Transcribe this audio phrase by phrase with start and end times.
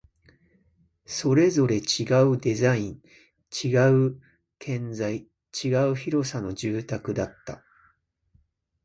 [1.05, 3.03] それぞれ違うデザイン、
[3.63, 3.69] 違
[4.07, 4.19] う
[4.57, 5.27] 建材、
[5.63, 7.63] 違う広さの住宅だった